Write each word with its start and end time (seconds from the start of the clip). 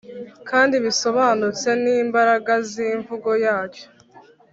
kandi 0.49 0.75
bisobanutse 0.85 1.69
n'imbaraga 1.83 2.53
z'imvugo 2.69 3.29
yacyo. 3.45 3.85